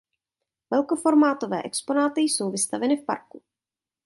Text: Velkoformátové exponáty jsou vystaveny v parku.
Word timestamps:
Velkoformátové 0.71 1.63
exponáty 1.63 2.21
jsou 2.21 2.51
vystaveny 2.51 2.97
v 3.01 3.05
parku. 3.05 3.41